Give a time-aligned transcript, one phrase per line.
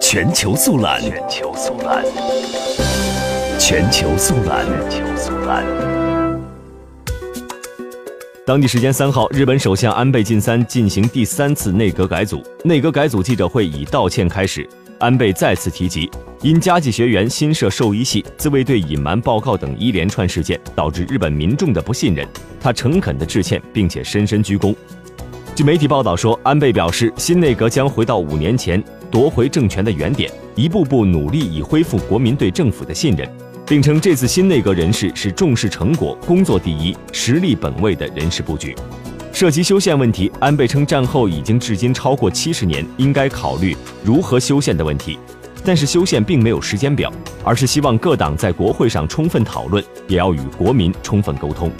[0.00, 2.04] 全球速览，全球速览，
[3.58, 5.64] 全球速览，全球速览。
[8.46, 12.42] 当地时间三号，日本首相安倍晋三进行第三次内阁改组。
[12.64, 16.10] 内阁改组记者会以道歉开始，安倍再次提及
[16.42, 22.26] 因加计学员新设兽医系、自卫队隐瞒报告等一连串事件，导致日本民众的不信任。
[22.60, 24.74] 他诚恳地致歉，并且深深鞠躬。
[25.54, 28.82] 据媒体报道说，安倍表示，新内阁将回到五年前
[29.12, 33.28] 夺回政权的原点，一步步努力以恢复国民对政府的信任。
[33.66, 38.74] 并称这次新内阁人事是重视成果、工作第一、实力本位的人事布局。
[39.30, 45.18] 涉及修宪问题，安倍称战后已经至今超过七十年，应该考虑如何修宪的问题。
[45.62, 47.12] 但是修宪并没有时间表，
[47.44, 51.70] 而是希望各党在国会上充分讨论，也要与国民充分沟通。